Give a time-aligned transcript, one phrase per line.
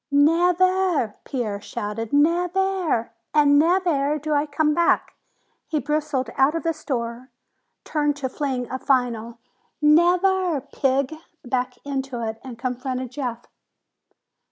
[0.09, 2.11] "Nev air!" Pierre shouted.
[2.11, 5.13] "Nev air, and nev air do I come back!"
[5.67, 7.29] He bristled out of the store,
[7.83, 9.37] turned to fling a final
[9.79, 11.13] "Nev air, pig!"
[11.45, 13.41] back into it, and confronted Jeff.